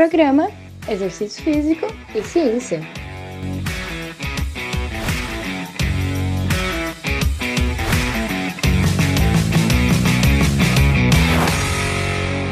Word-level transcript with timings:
Programa 0.00 0.48
Exercício 0.88 1.44
Físico 1.44 1.84
e 2.14 2.22
Ciência. 2.22 2.80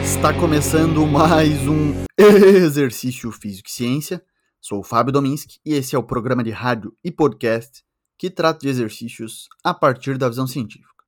Está 0.05 0.39
começando 0.39 1.07
mais 1.07 1.67
um 1.67 2.05
Exercício 2.21 3.33
Físico 3.33 3.71
e 3.71 3.73
Ciência. 3.73 4.23
Sou 4.61 4.81
o 4.81 4.85
Fábio 4.85 5.11
Dominski 5.11 5.59
e 5.65 5.73
esse 5.73 5.97
é 5.97 5.99
o 5.99 6.03
programa 6.03 6.45
de 6.45 6.51
rádio 6.51 6.95
e 7.03 7.11
podcast 7.11 7.83
que 8.19 8.29
trata 8.29 8.59
de 8.59 8.69
exercícios 8.69 9.49
a 9.65 9.73
partir 9.73 10.19
da 10.19 10.29
visão 10.29 10.47
científica. 10.47 11.03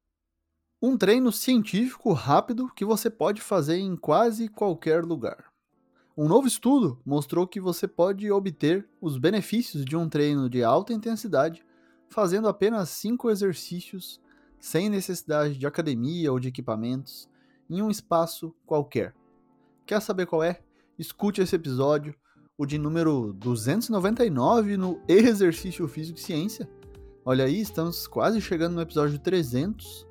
Um 0.81 0.97
treino 0.97 1.31
científico 1.31 2.15
rápido 2.15 2.73
que 2.75 2.87
você 2.87 3.11
pode 3.11 3.43
fazer 3.43 3.77
em 3.77 3.95
quase 3.95 4.49
qualquer 4.49 5.05
lugar. 5.05 5.50
Um 6.21 6.29
novo 6.29 6.47
estudo 6.47 6.99
mostrou 7.03 7.47
que 7.47 7.59
você 7.59 7.89
pode 7.89 8.31
obter 8.31 8.87
os 9.01 9.17
benefícios 9.17 9.87
de 9.87 9.97
um 9.97 10.07
treino 10.07 10.51
de 10.51 10.63
alta 10.63 10.93
intensidade 10.93 11.65
fazendo 12.11 12.47
apenas 12.47 12.91
5 12.91 13.31
exercícios 13.31 14.21
sem 14.61 14.91
necessidade 14.91 15.57
de 15.57 15.67
academia 15.67 16.31
ou 16.31 16.39
de 16.39 16.49
equipamentos 16.49 17.27
em 17.71 17.81
um 17.81 17.89
espaço 17.89 18.55
qualquer. 18.67 19.15
Quer 19.87 20.03
saber 20.03 20.27
qual 20.27 20.43
é? 20.43 20.61
Escute 20.99 21.41
esse 21.41 21.57
episódio, 21.57 22.15
o 22.59 22.67
de 22.67 22.77
número 22.77 23.33
299 23.33 24.77
no 24.77 25.01
Exercício 25.09 25.89
Físico 25.89 26.19
e 26.19 26.23
Ciência. 26.23 26.69
Olha 27.25 27.47
aí, 27.47 27.63
estamos 27.63 28.07
quase 28.07 28.43
chegando 28.43 28.75
no 28.75 28.83
episódio 28.83 29.19
300 29.19 30.07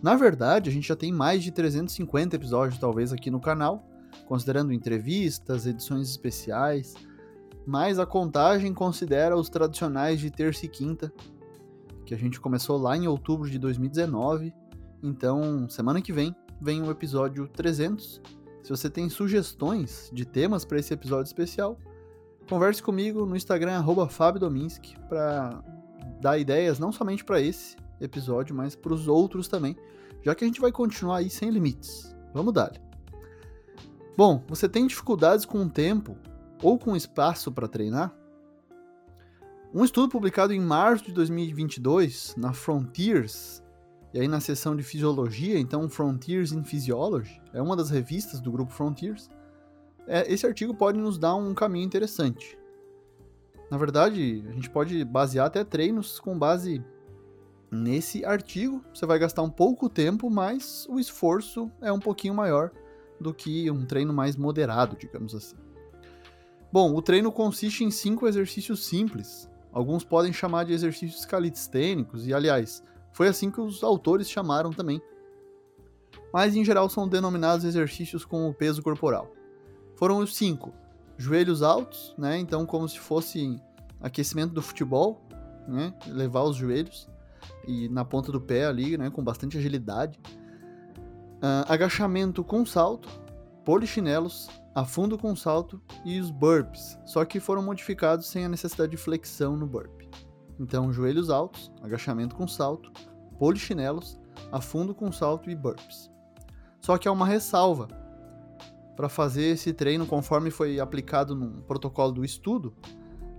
na 0.00 0.16
verdade, 0.16 0.70
a 0.70 0.72
gente 0.72 0.88
já 0.88 0.96
tem 0.96 1.12
mais 1.12 1.42
de 1.42 1.50
350 1.50 2.34
episódios, 2.36 2.78
talvez, 2.78 3.12
aqui 3.12 3.30
no 3.30 3.40
canal, 3.40 3.84
considerando 4.32 4.72
entrevistas, 4.72 5.66
edições 5.66 6.08
especiais, 6.08 6.94
mas 7.66 7.98
a 7.98 8.06
contagem 8.06 8.72
considera 8.72 9.36
os 9.36 9.50
tradicionais 9.50 10.20
de 10.20 10.30
terça 10.30 10.64
e 10.64 10.70
quinta, 10.70 11.12
que 12.06 12.14
a 12.14 12.16
gente 12.16 12.40
começou 12.40 12.78
lá 12.78 12.96
em 12.96 13.06
outubro 13.06 13.50
de 13.50 13.58
2019. 13.58 14.54
Então, 15.02 15.68
semana 15.68 16.00
que 16.00 16.14
vem, 16.14 16.34
vem 16.58 16.80
o 16.80 16.90
episódio 16.90 17.46
300. 17.46 18.22
Se 18.62 18.70
você 18.70 18.88
tem 18.88 19.10
sugestões 19.10 20.08
de 20.14 20.24
temas 20.24 20.64
para 20.64 20.78
esse 20.78 20.94
episódio 20.94 21.28
especial, 21.28 21.78
converse 22.48 22.82
comigo 22.82 23.26
no 23.26 23.36
Instagram, 23.36 23.84
FábioDominski, 24.08 24.98
para 25.10 25.62
dar 26.22 26.38
ideias 26.38 26.78
não 26.78 26.90
somente 26.90 27.22
para 27.22 27.38
esse 27.38 27.76
episódio, 28.00 28.56
mas 28.56 28.74
para 28.74 28.94
os 28.94 29.08
outros 29.08 29.46
também, 29.46 29.76
já 30.22 30.34
que 30.34 30.42
a 30.42 30.46
gente 30.46 30.58
vai 30.58 30.72
continuar 30.72 31.18
aí 31.18 31.28
sem 31.28 31.50
limites. 31.50 32.16
Vamos 32.32 32.54
dar. 32.54 32.91
Bom, 34.16 34.44
você 34.46 34.68
tem 34.68 34.86
dificuldades 34.86 35.44
com 35.44 35.62
o 35.62 35.70
tempo 35.70 36.16
ou 36.62 36.78
com 36.78 36.94
espaço 36.94 37.50
para 37.50 37.66
treinar? 37.66 38.14
Um 39.74 39.84
estudo 39.84 40.08
publicado 40.08 40.52
em 40.52 40.60
março 40.60 41.06
de 41.06 41.12
2022 41.12 42.34
na 42.36 42.52
Frontiers, 42.52 43.62
e 44.12 44.20
aí 44.20 44.28
na 44.28 44.38
seção 44.38 44.76
de 44.76 44.82
fisiologia, 44.82 45.58
então 45.58 45.88
Frontiers 45.88 46.52
in 46.52 46.62
Physiology, 46.62 47.40
é 47.54 47.62
uma 47.62 47.74
das 47.74 47.88
revistas 47.88 48.38
do 48.38 48.52
grupo 48.52 48.70
Frontiers. 48.70 49.30
É, 50.06 50.30
esse 50.30 50.46
artigo 50.46 50.74
pode 50.74 50.98
nos 50.98 51.16
dar 51.16 51.34
um 51.34 51.54
caminho 51.54 51.86
interessante. 51.86 52.58
Na 53.70 53.78
verdade, 53.78 54.44
a 54.46 54.52
gente 54.52 54.68
pode 54.68 55.02
basear 55.06 55.46
até 55.46 55.64
treinos 55.64 56.20
com 56.20 56.38
base 56.38 56.84
Nesse 57.74 58.22
artigo, 58.22 58.84
você 58.92 59.06
vai 59.06 59.18
gastar 59.18 59.40
um 59.40 59.48
pouco 59.48 59.88
tempo, 59.88 60.28
mas 60.28 60.86
o 60.90 61.00
esforço 61.00 61.72
é 61.80 61.90
um 61.90 61.98
pouquinho 61.98 62.34
maior 62.34 62.70
do 63.22 63.32
que 63.32 63.70
um 63.70 63.86
treino 63.86 64.12
mais 64.12 64.36
moderado, 64.36 64.96
digamos 64.98 65.34
assim. 65.34 65.56
Bom, 66.72 66.94
o 66.94 67.02
treino 67.02 67.30
consiste 67.30 67.84
em 67.84 67.90
cinco 67.90 68.26
exercícios 68.26 68.84
simples. 68.84 69.48
Alguns 69.72 70.04
podem 70.04 70.32
chamar 70.32 70.64
de 70.64 70.72
exercícios 70.72 71.24
calistênicos, 71.24 72.26
e 72.26 72.34
aliás, 72.34 72.82
foi 73.12 73.28
assim 73.28 73.50
que 73.50 73.60
os 73.60 73.82
autores 73.82 74.28
chamaram 74.28 74.70
também. 74.70 75.00
Mas 76.32 76.56
em 76.56 76.64
geral 76.64 76.88
são 76.88 77.06
denominados 77.06 77.64
exercícios 77.64 78.24
com 78.24 78.48
o 78.48 78.54
peso 78.54 78.82
corporal. 78.82 79.30
Foram 79.96 80.18
os 80.18 80.34
cinco: 80.34 80.72
joelhos 81.16 81.62
altos, 81.62 82.14
né? 82.18 82.38
Então, 82.38 82.66
como 82.66 82.88
se 82.88 82.98
fosse 82.98 83.60
aquecimento 84.00 84.52
do 84.52 84.62
futebol, 84.62 85.22
né? 85.68 85.94
Levar 86.06 86.42
os 86.42 86.56
joelhos 86.56 87.08
e 87.66 87.88
na 87.88 88.04
ponta 88.04 88.32
do 88.32 88.40
pé 88.40 88.66
ali, 88.66 88.96
né, 88.96 89.10
com 89.10 89.22
bastante 89.22 89.58
agilidade. 89.58 90.18
Uh, 91.38 91.66
agachamento 91.68 92.44
com 92.44 92.64
salto, 92.64 93.08
polichinelos, 93.64 94.48
afundo 94.74 95.18
com 95.18 95.36
salto 95.36 95.80
e 96.04 96.18
os 96.18 96.30
burpees, 96.30 96.98
só 97.04 97.24
que 97.24 97.40
foram 97.40 97.62
modificados 97.62 98.26
sem 98.26 98.44
a 98.44 98.48
necessidade 98.48 98.90
de 98.90 98.96
flexão 98.96 99.56
no 99.56 99.66
burpee. 99.66 100.10
Então, 100.58 100.92
joelhos 100.92 101.30
altos, 101.30 101.72
agachamento 101.82 102.34
com 102.34 102.46
salto, 102.46 102.92
polichinelos, 103.38 104.18
afundo 104.50 104.94
com 104.94 105.10
salto 105.10 105.50
e 105.50 105.54
burpees. 105.54 106.10
Só 106.80 106.98
que 106.98 107.08
há 107.08 107.12
uma 107.12 107.26
ressalva. 107.26 107.88
Para 108.96 109.08
fazer 109.08 109.44
esse 109.44 109.72
treino 109.72 110.06
conforme 110.06 110.50
foi 110.50 110.78
aplicado 110.78 111.34
no 111.34 111.62
protocolo 111.62 112.12
do 112.12 112.24
estudo, 112.24 112.74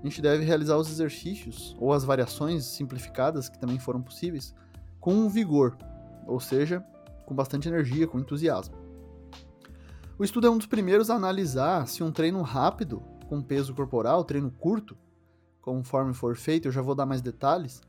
a 0.01 0.07
gente 0.07 0.21
deve 0.21 0.43
realizar 0.43 0.77
os 0.77 0.89
exercícios 0.89 1.75
ou 1.79 1.93
as 1.93 2.03
variações 2.03 2.65
simplificadas 2.65 3.47
que 3.47 3.59
também 3.59 3.79
foram 3.79 4.01
possíveis 4.01 4.53
com 4.99 5.29
vigor, 5.29 5.77
ou 6.25 6.39
seja, 6.39 6.83
com 7.25 7.35
bastante 7.35 7.67
energia, 7.67 8.07
com 8.07 8.19
entusiasmo. 8.19 8.82
O 10.23 10.25
estudo 10.25 10.47
é 10.47 10.49
um 10.49 10.57
dos 10.57 10.67
primeiros 10.67 11.09
a 11.09 11.15
analisar 11.15 11.85
se 11.85 12.01
um 12.01 12.09
treino 12.09 12.41
rápido, 12.43 13.03
com 13.27 13.43
peso 13.43 13.75
corporal, 13.75 14.23
treino 14.23 14.49
curto, 14.49 14.97
conforme 15.59 16.13
for 16.13 16.37
feito, 16.37 16.65
eu 16.65 16.71
já 16.71 16.81
vou 16.81 16.95
dar 16.95 17.05
mais 17.05 17.21
detalhes, 17.21 17.81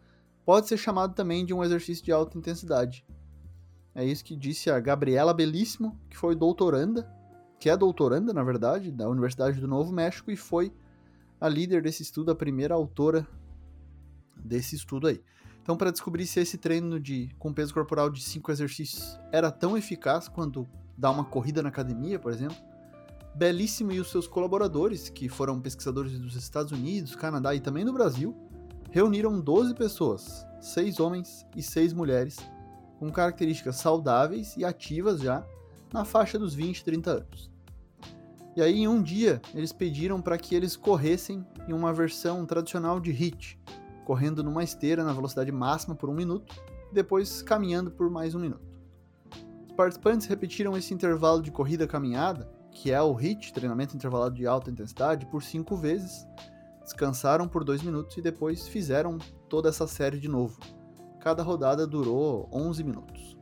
pode 0.44 0.66
ser 0.66 0.76
chamado 0.76 1.14
também 1.14 1.46
de 1.46 1.54
um 1.54 1.62
exercício 1.62 2.04
de 2.04 2.10
alta 2.10 2.36
intensidade. 2.36 3.06
É 3.94 4.04
isso 4.04 4.24
que 4.24 4.34
disse 4.34 4.68
a 4.68 4.80
Gabriela 4.80 5.32
Belíssimo, 5.32 5.96
que 6.10 6.16
foi 6.16 6.34
doutoranda, 6.34 7.08
que 7.60 7.70
é 7.70 7.76
doutoranda, 7.76 8.32
na 8.32 8.42
verdade, 8.42 8.90
da 8.90 9.08
Universidade 9.08 9.60
do 9.60 9.68
Novo 9.68 9.92
México 9.92 10.28
e 10.32 10.36
foi 10.36 10.74
a 11.40 11.48
líder 11.48 11.82
desse 11.82 12.02
estudo, 12.02 12.32
a 12.32 12.34
primeira 12.34 12.74
autora 12.74 13.24
desse 14.34 14.74
estudo 14.74 15.06
aí. 15.06 15.22
Então, 15.62 15.76
para 15.76 15.92
descobrir 15.92 16.26
se 16.26 16.40
esse 16.40 16.58
treino 16.58 16.98
de 16.98 17.30
com 17.38 17.54
peso 17.54 17.72
corporal 17.72 18.10
de 18.10 18.20
5 18.24 18.50
exercícios 18.50 19.20
era 19.30 19.52
tão 19.52 19.78
eficaz 19.78 20.26
quanto 20.26 20.66
dar 20.96 21.10
uma 21.10 21.24
corrida 21.24 21.62
na 21.62 21.68
academia, 21.68 22.18
por 22.18 22.32
exemplo, 22.32 22.56
Belíssimo 23.34 23.90
e 23.90 23.98
os 23.98 24.10
seus 24.10 24.28
colaboradores, 24.28 25.08
que 25.08 25.28
foram 25.28 25.60
pesquisadores 25.60 26.16
dos 26.18 26.36
Estados 26.36 26.70
Unidos, 26.70 27.16
Canadá 27.16 27.52
e 27.52 27.58
também 27.58 27.84
do 27.84 27.92
Brasil, 27.92 28.32
reuniram 28.92 29.40
12 29.40 29.74
pessoas, 29.74 30.46
6 30.60 31.00
homens 31.00 31.44
e 31.56 31.60
6 31.60 31.92
mulheres, 31.92 32.36
com 32.96 33.10
características 33.10 33.74
saudáveis 33.76 34.56
e 34.56 34.64
ativas 34.64 35.20
já 35.20 35.44
na 35.92 36.04
faixa 36.04 36.38
dos 36.38 36.54
20 36.54 36.78
e 36.78 36.84
30 36.84 37.10
anos. 37.10 37.50
E 38.56 38.62
aí, 38.62 38.78
em 38.78 38.86
um 38.86 39.02
dia, 39.02 39.42
eles 39.52 39.72
pediram 39.72 40.22
para 40.22 40.38
que 40.38 40.54
eles 40.54 40.76
corressem 40.76 41.44
em 41.66 41.72
uma 41.72 41.92
versão 41.92 42.46
tradicional 42.46 43.00
de 43.00 43.10
HIIT, 43.10 43.58
correndo 44.04 44.44
numa 44.44 44.62
esteira 44.62 45.02
na 45.02 45.12
velocidade 45.12 45.50
máxima 45.50 45.96
por 45.96 46.08
um 46.08 46.14
minuto, 46.14 46.54
e 46.88 46.94
depois 46.94 47.42
caminhando 47.42 47.90
por 47.90 48.08
mais 48.08 48.32
um 48.32 48.38
minuto. 48.38 48.73
Participantes 49.76 50.28
repetiram 50.28 50.76
esse 50.76 50.94
intervalo 50.94 51.42
de 51.42 51.50
corrida-caminhada, 51.50 52.48
que 52.70 52.92
é 52.92 53.02
o 53.02 53.12
HIIT, 53.12 53.52
treinamento 53.52 53.96
intervalado 53.96 54.34
de 54.34 54.46
alta 54.46 54.70
intensidade, 54.70 55.26
por 55.26 55.42
cinco 55.42 55.76
vezes, 55.76 56.26
descansaram 56.82 57.48
por 57.48 57.64
dois 57.64 57.82
minutos 57.82 58.16
e 58.16 58.22
depois 58.22 58.68
fizeram 58.68 59.18
toda 59.48 59.68
essa 59.68 59.86
série 59.88 60.20
de 60.20 60.28
novo. 60.28 60.60
Cada 61.18 61.42
rodada 61.42 61.86
durou 61.86 62.48
11 62.52 62.84
minutos. 62.84 63.36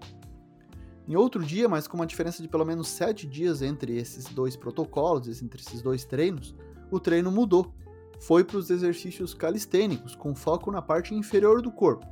Em 1.07 1.17
outro 1.17 1.45
dia, 1.45 1.69
mas 1.69 1.87
com 1.87 1.97
uma 1.97 2.07
diferença 2.07 2.41
de 2.41 2.49
pelo 2.49 2.65
menos 2.65 2.89
7 2.89 3.27
dias 3.27 3.61
entre 3.61 3.97
esses 3.97 4.27
dois 4.27 4.57
protocolos, 4.57 5.43
entre 5.43 5.61
esses 5.61 5.83
dois 5.83 6.05
treinos, 6.05 6.55
o 6.91 7.01
treino 7.01 7.31
mudou. 7.31 7.75
Foi 8.21 8.45
para 8.45 8.57
os 8.57 8.71
exercícios 8.71 9.35
calistênicos, 9.35 10.15
com 10.15 10.35
foco 10.35 10.71
na 10.71 10.81
parte 10.81 11.13
inferior 11.13 11.61
do 11.61 11.73
corpo. 11.73 12.07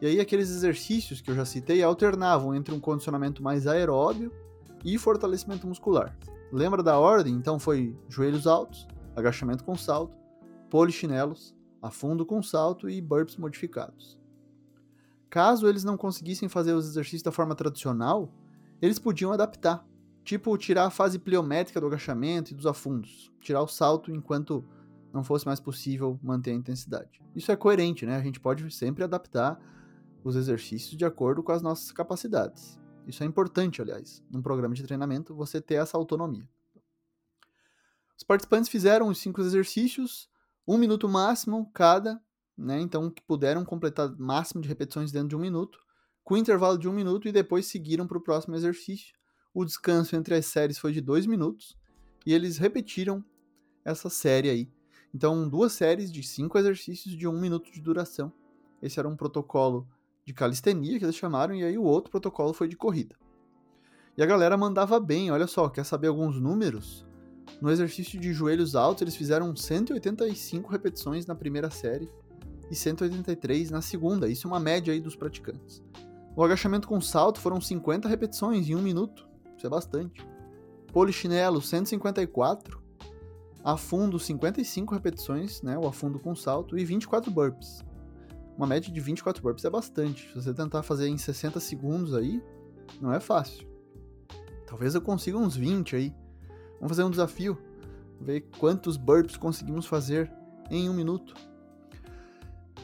E 0.00 0.06
aí 0.06 0.20
aqueles 0.20 0.50
exercícios 0.50 1.20
que 1.20 1.30
eu 1.30 1.34
já 1.34 1.44
citei 1.44 1.82
alternavam 1.82 2.54
entre 2.54 2.74
um 2.74 2.80
condicionamento 2.80 3.42
mais 3.42 3.66
aeróbio 3.66 4.32
e 4.84 4.98
fortalecimento 4.98 5.66
muscular. 5.66 6.16
Lembra 6.52 6.82
da 6.82 6.98
ordem? 6.98 7.34
Então 7.34 7.58
foi 7.58 7.96
joelhos 8.08 8.46
altos, 8.46 8.86
agachamento 9.14 9.64
com 9.64 9.76
salto, 9.76 10.16
polichinelos, 10.70 11.54
afundo 11.82 12.24
com 12.24 12.42
salto 12.42 12.88
e 12.88 13.00
burpees 13.00 13.36
modificados. 13.36 14.18
Caso 15.28 15.68
eles 15.68 15.84
não 15.84 15.96
conseguissem 15.96 16.48
fazer 16.48 16.72
os 16.72 16.86
exercícios 16.86 17.22
da 17.22 17.32
forma 17.32 17.54
tradicional, 17.54 18.32
eles 18.80 18.98
podiam 18.98 19.32
adaptar, 19.32 19.86
tipo 20.24 20.56
tirar 20.56 20.86
a 20.86 20.90
fase 20.90 21.18
pliométrica 21.18 21.80
do 21.80 21.86
agachamento 21.86 22.52
e 22.52 22.54
dos 22.54 22.66
afundos, 22.66 23.32
tirar 23.40 23.62
o 23.62 23.68
salto 23.68 24.12
enquanto 24.12 24.64
não 25.16 25.24
fosse 25.24 25.46
mais 25.46 25.58
possível 25.58 26.20
manter 26.22 26.50
a 26.50 26.54
intensidade. 26.54 27.20
Isso 27.34 27.50
é 27.50 27.56
coerente, 27.56 28.04
né? 28.04 28.16
A 28.16 28.22
gente 28.22 28.38
pode 28.38 28.70
sempre 28.70 29.02
adaptar 29.02 29.58
os 30.22 30.36
exercícios 30.36 30.96
de 30.96 31.04
acordo 31.04 31.42
com 31.42 31.52
as 31.52 31.62
nossas 31.62 31.90
capacidades. 31.90 32.78
Isso 33.06 33.22
é 33.22 33.26
importante, 33.26 33.80
aliás, 33.80 34.22
num 34.30 34.42
programa 34.42 34.74
de 34.74 34.82
treinamento, 34.82 35.34
você 35.34 35.60
ter 35.60 35.76
essa 35.76 35.96
autonomia. 35.96 36.46
Os 38.16 38.24
participantes 38.24 38.68
fizeram 38.68 39.08
os 39.08 39.18
cinco 39.18 39.40
exercícios, 39.40 40.28
um 40.66 40.76
minuto 40.76 41.08
máximo 41.08 41.70
cada, 41.72 42.20
né? 42.56 42.80
Então 42.80 43.10
que 43.10 43.22
puderam 43.22 43.64
completar 43.64 44.14
máximo 44.18 44.60
de 44.60 44.68
repetições 44.68 45.12
dentro 45.12 45.28
de 45.28 45.36
um 45.36 45.40
minuto, 45.40 45.78
com 46.24 46.36
intervalo 46.36 46.76
de 46.76 46.88
um 46.88 46.92
minuto 46.92 47.28
e 47.28 47.32
depois 47.32 47.66
seguiram 47.66 48.06
para 48.06 48.18
o 48.18 48.22
próximo 48.22 48.54
exercício. 48.54 49.14
O 49.54 49.64
descanso 49.64 50.16
entre 50.16 50.34
as 50.34 50.46
séries 50.46 50.78
foi 50.78 50.92
de 50.92 51.00
dois 51.00 51.24
minutos 51.26 51.76
e 52.26 52.34
eles 52.34 52.58
repetiram 52.58 53.24
essa 53.84 54.10
série 54.10 54.50
aí. 54.50 54.75
Então, 55.16 55.48
duas 55.48 55.72
séries 55.72 56.12
de 56.12 56.22
cinco 56.22 56.58
exercícios 56.58 57.16
de 57.16 57.26
um 57.26 57.40
minuto 57.40 57.72
de 57.72 57.80
duração. 57.80 58.30
Esse 58.82 58.98
era 58.98 59.08
um 59.08 59.16
protocolo 59.16 59.88
de 60.26 60.34
calistenia 60.34 60.98
que 60.98 61.06
eles 61.06 61.16
chamaram, 61.16 61.54
e 61.54 61.64
aí 61.64 61.78
o 61.78 61.84
outro 61.84 62.10
protocolo 62.10 62.52
foi 62.52 62.68
de 62.68 62.76
corrida. 62.76 63.16
E 64.14 64.22
a 64.22 64.26
galera 64.26 64.58
mandava 64.58 65.00
bem, 65.00 65.30
olha 65.30 65.46
só, 65.46 65.70
quer 65.70 65.86
saber 65.86 66.08
alguns 66.08 66.38
números? 66.38 67.06
No 67.62 67.70
exercício 67.70 68.20
de 68.20 68.30
joelhos 68.34 68.76
altos, 68.76 69.00
eles 69.00 69.16
fizeram 69.16 69.56
185 69.56 70.70
repetições 70.70 71.24
na 71.24 71.34
primeira 71.34 71.70
série 71.70 72.10
e 72.70 72.74
183 72.74 73.70
na 73.70 73.80
segunda, 73.80 74.28
isso 74.28 74.46
é 74.46 74.50
uma 74.50 74.60
média 74.60 74.92
aí 74.92 75.00
dos 75.00 75.16
praticantes. 75.16 75.82
O 76.36 76.44
agachamento 76.44 76.86
com 76.86 77.00
salto 77.00 77.40
foram 77.40 77.58
50 77.58 78.06
repetições 78.06 78.68
em 78.68 78.74
um 78.74 78.82
minuto, 78.82 79.26
isso 79.56 79.66
é 79.66 79.70
bastante. 79.70 80.28
Polichinelo, 80.92 81.62
154. 81.62 82.84
Afundo, 83.66 84.16
55 84.16 84.94
repetições, 84.94 85.60
né, 85.60 85.76
o 85.76 85.88
afundo 85.88 86.20
com 86.20 86.36
salto, 86.36 86.78
e 86.78 86.84
24 86.84 87.32
burpees. 87.32 87.82
Uma 88.56 88.64
média 88.64 88.92
de 88.92 89.00
24 89.00 89.42
burpees 89.42 89.64
é 89.64 89.70
bastante. 89.70 90.28
Se 90.28 90.34
você 90.36 90.54
tentar 90.54 90.84
fazer 90.84 91.08
em 91.08 91.18
60 91.18 91.58
segundos 91.58 92.14
aí, 92.14 92.40
não 93.00 93.12
é 93.12 93.18
fácil. 93.18 93.66
Talvez 94.68 94.94
eu 94.94 95.02
consiga 95.02 95.36
uns 95.36 95.56
20 95.56 95.96
aí. 95.96 96.14
Vamos 96.74 96.90
fazer 96.90 97.02
um 97.02 97.10
desafio. 97.10 97.58
Ver 98.20 98.42
quantos 98.56 98.96
burpees 98.96 99.36
conseguimos 99.36 99.84
fazer 99.84 100.32
em 100.70 100.88
um 100.88 100.94
minuto. 100.94 101.34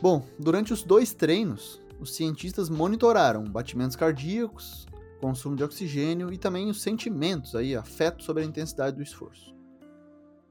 Bom, 0.01 0.27
durante 0.37 0.73
os 0.73 0.83
dois 0.83 1.15
treinos, 1.15 1.81
os 2.01 2.13
cientistas 2.17 2.69
monitoraram 2.69 3.45
batimentos 3.45 3.95
cardíacos, 3.95 4.85
consumo 5.21 5.55
de 5.55 5.63
oxigênio 5.63 6.33
e 6.33 6.39
também 6.39 6.69
os 6.69 6.83
sentimentos, 6.83 7.55
aí, 7.55 7.77
afeto 7.77 8.25
sobre 8.25 8.43
a 8.43 8.47
intensidade 8.47 8.97
do 8.97 9.03
esforço. 9.05 9.62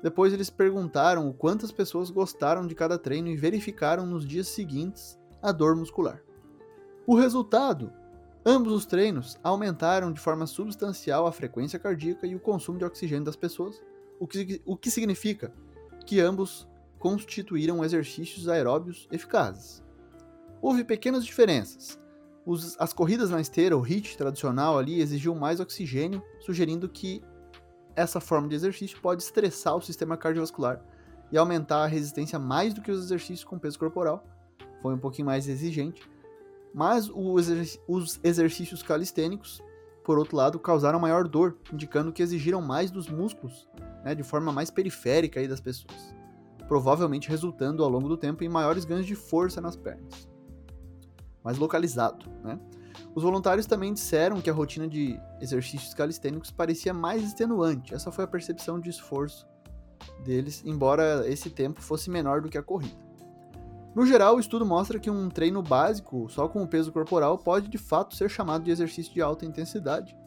Depois 0.02 0.34
eles 0.34 0.50
perguntaram 0.50 1.32
quantas 1.32 1.72
pessoas 1.72 2.10
gostaram 2.10 2.66
de 2.66 2.76
cada 2.76 2.98
treino 2.98 3.28
e 3.28 3.38
verificaram 3.38 4.06
nos 4.06 4.26
dias 4.26 4.48
seguintes 4.48 5.20
a 5.42 5.52
dor 5.52 5.76
muscular. 5.76 6.22
O 7.06 7.16
resultado 7.16 7.92
Ambos 8.44 8.74
os 8.74 8.88
treinos 8.88 9.38
aumentaram 9.44 10.12
de 10.12 10.20
forma 10.20 10.48
substancial 10.48 11.28
a 11.28 11.32
frequência 11.32 11.78
cardíaca 11.78 12.26
e 12.26 12.36
o 12.36 12.40
consumo 12.40 12.80
de 12.80 12.86
oxigênio 12.86 13.24
das 13.24 13.36
pessoas, 13.36 13.80
o 14.20 14.26
que, 14.26 14.60
o 14.66 14.76
que 14.76 14.90
significa 14.90 15.54
que 16.08 16.20
ambos 16.20 16.68
constituíram 16.98 17.86
exercícios 17.86 18.50
aeróbios 18.50 19.08
eficazes. 19.12 19.84
Houve 20.60 20.84
pequenas 20.84 21.24
diferenças. 21.24 22.00
Os, 22.44 22.76
as 22.80 22.92
corridas 22.92 23.30
na 23.30 23.40
esteira, 23.40 23.78
o 23.78 23.86
HIIT 23.86 24.18
tradicional 24.18 24.80
ali, 24.80 25.00
exigiam 25.00 25.36
mais 25.36 25.60
oxigênio, 25.60 26.24
sugerindo 26.40 26.90
que 26.90 27.24
essa 27.96 28.20
forma 28.20 28.48
de 28.48 28.56
exercício 28.56 29.00
pode 29.02 29.24
estressar 29.24 29.76
o 29.76 29.82
sistema 29.82 30.18
cardiovascular 30.18 30.82
e 31.32 31.38
aumentar 31.38 31.84
a 31.84 31.88
resistência 31.88 32.38
mais 32.38 32.74
do 32.74 32.82
que 32.82 32.92
os 32.92 33.04
exercícios 33.04 33.44
com 33.44 33.58
peso 33.58 33.80
corporal. 33.80 34.24
Foi 34.82 34.94
um 34.94 34.98
pouquinho 34.98 35.28
mais 35.28 35.48
exigente, 35.48 36.10
mas 36.74 37.10
os 37.10 38.20
exercícios 38.24 38.82
calistênicos, 38.82 39.62
por 40.04 40.18
outro 40.18 40.36
lado, 40.36 40.60
causaram 40.60 41.00
maior 41.00 41.28
dor, 41.28 41.58
indicando 41.72 42.12
que 42.12 42.24
exigiram 42.24 42.62
mais 42.62 42.90
dos 42.90 43.08
músculos, 43.08 43.70
né, 44.04 44.16
de 44.16 44.24
forma 44.24 44.52
mais 44.52 44.72
periférica 44.72 45.40
aí 45.40 45.48
das 45.48 45.62
pessoas, 45.62 46.16
provavelmente 46.68 47.30
resultando 47.30 47.84
ao 47.84 47.90
longo 47.90 48.10
do 48.10 48.18
tempo 48.18 48.44
em 48.44 48.50
maiores 48.50 48.86
ganhos 48.86 49.06
de 49.06 49.16
força 49.16 49.62
nas 49.62 49.76
pernas. 49.76 50.28
Mais 51.44 51.58
localizado, 51.58 52.26
né? 52.44 52.60
Os 53.14 53.24
voluntários 53.24 53.66
também 53.66 53.94
disseram 53.94 54.40
que 54.40 54.50
a 54.50 54.54
rotina 54.54 54.88
de 54.88 55.20
exercícios 55.42 55.94
calistênicos 55.94 56.50
parecia 56.50 56.94
mais 56.94 57.24
extenuante. 57.24 57.94
Essa 57.94 58.12
foi 58.12 58.24
a 58.24 58.28
percepção 58.28 58.80
de 58.80 58.90
esforço 58.90 59.46
deles, 60.24 60.64
embora 60.66 61.28
esse 61.28 61.50
tempo 61.50 61.82
fosse 61.82 62.10
menor 62.10 62.42
do 62.42 62.50
que 62.50 62.58
a 62.58 62.64
corrida. 62.64 62.96
No 63.94 64.06
geral, 64.06 64.38
o 64.38 64.40
estudo 64.40 64.66
mostra 64.66 64.98
que 64.98 65.10
um 65.10 65.30
treino 65.30 65.62
básico, 65.62 66.30
só 66.30 66.48
com 66.48 66.64
o 66.64 66.68
peso 66.68 66.94
corporal, 66.94 67.38
pode 67.38 67.68
de 67.68 67.78
fato 67.78 68.16
ser 68.16 68.30
chamado 68.30 68.64
de 68.64 68.72
exercício 68.72 69.14
de 69.14 69.22
alta 69.22 69.46
intensidade. 69.46 70.18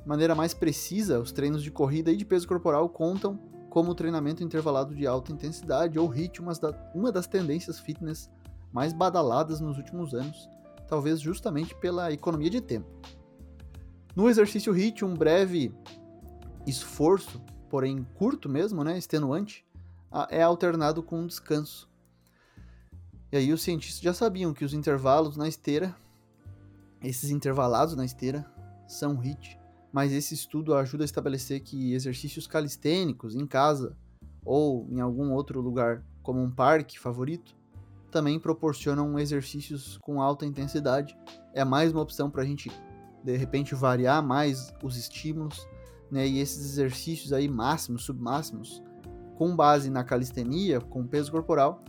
De 0.00 0.08
maneira 0.08 0.34
mais 0.36 0.54
precisa, 0.54 1.18
os 1.18 1.32
treinos 1.32 1.62
de 1.64 1.72
corrida 1.72 2.12
e 2.12 2.16
de 2.16 2.24
peso 2.24 2.46
corporal 2.46 2.88
contam 2.88 3.36
como 3.68 3.94
treinamento 3.96 4.44
intervalado 4.44 4.94
de 4.94 5.04
alta 5.04 5.32
intensidade 5.32 5.98
ou 5.98 6.06
HIIT, 6.06 6.40
uma 6.94 7.10
das 7.10 7.26
tendências 7.26 7.80
fitness 7.80 8.30
mais 8.72 8.92
badaladas 8.92 9.58
nos 9.58 9.76
últimos 9.76 10.14
anos, 10.14 10.48
talvez 10.88 11.20
justamente 11.20 11.74
pela 11.74 12.12
economia 12.12 12.50
de 12.50 12.60
tempo. 12.60 12.88
No 14.14 14.28
exercício 14.28 14.72
HIIT, 14.72 15.04
um 15.04 15.14
breve 15.14 15.74
esforço, 16.66 17.42
porém 17.68 18.06
curto 18.14 18.48
mesmo, 18.48 18.84
né, 18.84 18.96
extenuante, 18.96 19.66
é 20.30 20.42
alternado 20.42 21.02
com 21.02 21.20
um 21.20 21.26
descanso 21.26 21.92
e 23.34 23.36
aí 23.36 23.52
os 23.52 23.62
cientistas 23.62 24.00
já 24.00 24.14
sabiam 24.14 24.54
que 24.54 24.64
os 24.64 24.72
intervalos 24.72 25.36
na 25.36 25.48
esteira, 25.48 25.92
esses 27.02 27.30
intervalados 27.30 27.96
na 27.96 28.04
esteira, 28.04 28.46
são 28.86 29.20
HIIT. 29.20 29.58
Mas 29.92 30.12
esse 30.12 30.34
estudo 30.34 30.72
ajuda 30.72 31.02
a 31.02 31.04
estabelecer 31.04 31.60
que 31.60 31.94
exercícios 31.94 32.46
calistênicos 32.46 33.34
em 33.34 33.44
casa 33.44 33.96
ou 34.44 34.86
em 34.88 35.00
algum 35.00 35.32
outro 35.32 35.60
lugar, 35.60 36.06
como 36.22 36.40
um 36.40 36.48
parque 36.48 36.96
favorito, 36.96 37.56
também 38.14 38.38
proporcionam 38.38 39.18
exercícios 39.18 39.98
com 39.98 40.22
alta 40.22 40.46
intensidade. 40.46 41.18
É 41.52 41.64
mais 41.64 41.90
uma 41.90 42.00
opção 42.00 42.30
para 42.30 42.42
a 42.42 42.44
gente, 42.44 42.70
de 43.24 43.36
repente, 43.36 43.74
variar 43.74 44.22
mais 44.22 44.72
os 44.84 44.96
estímulos, 44.96 45.66
né? 46.08 46.24
E 46.24 46.38
esses 46.38 46.64
exercícios 46.64 47.32
aí 47.32 47.48
máximos, 47.48 48.04
submáximos, 48.04 48.80
com 49.36 49.56
base 49.56 49.90
na 49.90 50.04
calistenia, 50.04 50.80
com 50.80 51.04
peso 51.04 51.32
corporal, 51.32 51.82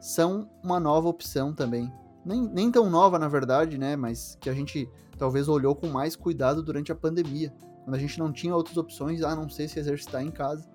são 0.00 0.48
uma 0.64 0.80
nova 0.80 1.08
opção 1.08 1.52
também. 1.52 1.92
Nem, 2.24 2.48
nem 2.48 2.70
tão 2.70 2.88
nova, 2.88 3.18
na 3.18 3.28
verdade, 3.28 3.76
né? 3.76 3.96
Mas 3.96 4.38
que 4.40 4.48
a 4.48 4.54
gente 4.54 4.88
talvez 5.18 5.46
olhou 5.46 5.76
com 5.76 5.88
mais 5.88 6.16
cuidado 6.16 6.62
durante 6.62 6.90
a 6.90 6.94
pandemia, 6.94 7.52
quando 7.84 7.96
a 7.96 7.98
gente 7.98 8.18
não 8.18 8.32
tinha 8.32 8.56
outras 8.56 8.78
opções 8.78 9.22
a 9.22 9.36
não 9.36 9.46
ser 9.46 9.68
se 9.68 9.78
exercitar 9.78 10.22
em 10.22 10.30
casa, 10.30 10.66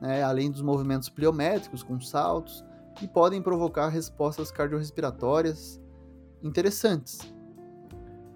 né? 0.00 0.20
além 0.24 0.50
dos 0.50 0.62
movimentos 0.62 1.08
pliométricos 1.08 1.84
com 1.84 2.00
saltos, 2.00 2.64
que 2.96 3.08
podem 3.08 3.42
provocar 3.42 3.88
respostas 3.88 4.50
cardiorrespiratórias 4.50 5.80
interessantes. 6.42 7.20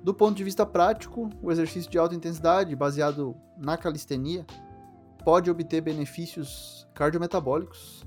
Do 0.02 0.14
ponto 0.14 0.36
de 0.36 0.44
vista 0.44 0.64
prático, 0.64 1.28
o 1.42 1.50
exercício 1.50 1.90
de 1.90 1.98
alta 1.98 2.14
intensidade, 2.14 2.76
baseado 2.76 3.36
na 3.58 3.76
calistenia, 3.76 4.46
pode 5.25 5.50
obter 5.50 5.80
benefícios 5.80 6.86
cardiometabólicos, 6.94 8.04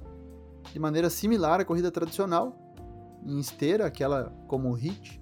de 0.72 0.80
maneira 0.80 1.10
similar 1.10 1.60
à 1.60 1.66
corrida 1.66 1.92
tradicional, 1.92 2.56
em 3.26 3.38
esteira, 3.40 3.86
aquela 3.86 4.32
como 4.48 4.70
o 4.70 4.74
HIT, 4.74 5.22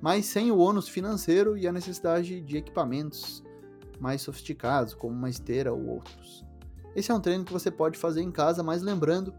mas 0.00 0.26
sem 0.26 0.50
o 0.50 0.58
ônus 0.58 0.88
financeiro 0.88 1.56
e 1.56 1.68
a 1.68 1.72
necessidade 1.72 2.40
de 2.40 2.56
equipamentos 2.56 3.44
mais 4.00 4.22
sofisticados, 4.22 4.94
como 4.94 5.14
uma 5.14 5.28
esteira 5.28 5.72
ou 5.72 5.86
outros. 5.86 6.44
Esse 6.96 7.12
é 7.12 7.14
um 7.14 7.20
treino 7.20 7.44
que 7.44 7.52
você 7.52 7.70
pode 7.70 7.98
fazer 7.98 8.22
em 8.22 8.32
casa, 8.32 8.62
mas 8.62 8.82
lembrando, 8.82 9.32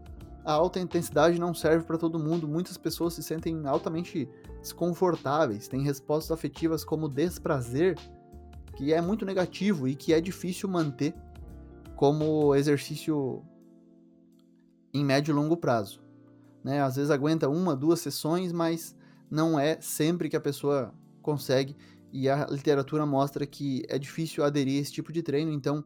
a 0.44 0.52
alta 0.52 0.80
intensidade 0.80 1.38
não 1.38 1.54
serve 1.54 1.84
para 1.84 1.98
todo 1.98 2.18
mundo. 2.18 2.48
Muitas 2.48 2.76
pessoas 2.76 3.14
se 3.14 3.22
sentem 3.22 3.66
altamente 3.66 4.28
desconfortáveis, 4.60 5.68
têm 5.68 5.82
respostas 5.82 6.36
afetivas 6.36 6.84
como 6.84 7.08
desprazer, 7.08 7.96
que 8.76 8.92
é 8.92 9.00
muito 9.00 9.24
negativo 9.24 9.86
e 9.86 9.94
que 9.94 10.12
é 10.12 10.20
difícil 10.20 10.68
manter 10.68 11.14
como 11.96 12.54
exercício 12.54 13.44
em 14.92 15.04
médio 15.04 15.32
e 15.32 15.34
longo 15.34 15.56
prazo. 15.56 16.02
Né? 16.64 16.82
Às 16.82 16.96
vezes 16.96 17.10
aguenta 17.10 17.48
uma, 17.48 17.76
duas 17.76 18.00
sessões, 18.00 18.52
mas 18.52 18.96
não 19.30 19.58
é 19.58 19.80
sempre 19.80 20.28
que 20.28 20.36
a 20.36 20.40
pessoa 20.40 20.92
consegue. 21.20 21.76
E 22.12 22.28
a 22.28 22.46
literatura 22.46 23.06
mostra 23.06 23.46
que 23.46 23.84
é 23.88 23.98
difícil 23.98 24.44
aderir 24.44 24.78
a 24.78 24.82
esse 24.82 24.92
tipo 24.92 25.12
de 25.12 25.22
treino, 25.22 25.50
então 25.50 25.84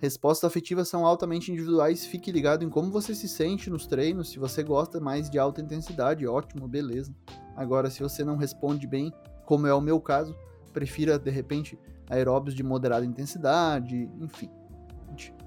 respostas 0.00 0.50
afetivas 0.50 0.88
são 0.88 1.06
altamente 1.06 1.50
individuais. 1.50 2.04
Fique 2.04 2.30
ligado 2.30 2.64
em 2.64 2.68
como 2.68 2.90
você 2.90 3.14
se 3.14 3.28
sente 3.28 3.70
nos 3.70 3.86
treinos. 3.86 4.30
Se 4.30 4.38
você 4.38 4.62
gosta 4.62 5.00
mais 5.00 5.30
de 5.30 5.38
alta 5.38 5.60
intensidade, 5.60 6.26
ótimo, 6.26 6.68
beleza. 6.68 7.14
Agora, 7.54 7.90
se 7.90 8.02
você 8.02 8.24
não 8.24 8.36
responde 8.36 8.86
bem, 8.86 9.12
como 9.44 9.66
é 9.66 9.74
o 9.74 9.80
meu 9.80 10.00
caso, 10.00 10.36
prefira 10.72 11.18
de 11.18 11.30
repente 11.30 11.78
aeróbios 12.08 12.54
de 12.54 12.62
moderada 12.62 13.04
intensidade, 13.04 14.10
enfim 14.20 14.50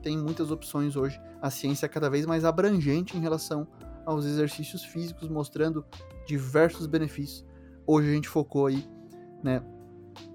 tem 0.02 0.18
muitas 0.18 0.52
opções 0.52 0.96
hoje. 0.96 1.22
A 1.42 1.50
ciência 1.50 1.86
é 1.86 1.90
cada 1.90 2.10
vez 2.10 2.26
mais 2.26 2.46
abrangente 2.46 3.18
em 3.18 3.22
relação 3.22 3.68
aos 4.06 4.26
exercícios 4.26 4.84
físicos, 4.84 5.30
mostrando 5.30 5.86
diversos 6.26 6.88
benefícios. 6.88 7.46
Hoje 7.86 8.10
a 8.10 8.14
gente 8.14 8.30
focou 8.30 8.68
aí, 8.68 8.88
né, 9.44 9.62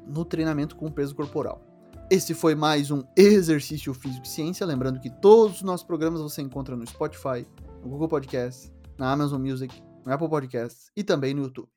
no 0.07 0.25
treinamento 0.25 0.77
com 0.77 0.91
peso 0.91 1.15
corporal. 1.15 1.63
Esse 2.11 2.35
foi 2.35 2.55
mais 2.55 2.91
um 2.91 3.03
Exercício 3.17 3.95
Físico 3.95 4.27
e 4.27 4.29
Ciência. 4.29 4.67
Lembrando 4.67 5.01
que 5.01 5.09
todos 5.09 5.57
os 5.57 5.63
nossos 5.63 5.87
programas 5.87 6.21
você 6.21 6.43
encontra 6.43 6.77
no 6.77 6.87
Spotify, 6.87 7.47
no 7.83 7.89
Google 7.89 8.09
Podcasts, 8.09 8.71
na 8.99 9.11
Amazon 9.11 9.41
Music, 9.41 9.83
no 10.05 10.13
Apple 10.13 10.29
Podcasts 10.29 10.91
e 10.95 11.03
também 11.03 11.33
no 11.33 11.43
YouTube. 11.45 11.69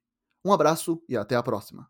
Um 0.46 0.52
abraço 0.52 1.02
e 1.08 1.16
até 1.16 1.36
a 1.36 1.44
próxima. 1.44 1.88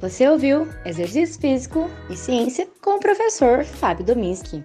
Você 0.00 0.28
ouviu 0.28 0.66
Exercício 0.84 1.40
Físico 1.40 1.90
e 2.08 2.16
Ciência 2.16 2.68
com 2.80 2.96
o 2.96 3.00
professor 3.00 3.64
Fábio 3.64 4.04
Dominski. 4.04 4.64